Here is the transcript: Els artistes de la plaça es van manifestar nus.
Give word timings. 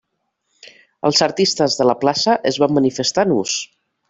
Els 1.09 1.21
artistes 1.25 1.77
de 1.83 1.87
la 1.89 1.97
plaça 2.05 2.39
es 2.53 2.59
van 2.65 2.75
manifestar 2.79 3.29
nus. 3.35 3.55